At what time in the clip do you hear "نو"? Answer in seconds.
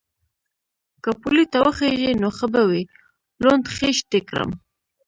2.21-2.29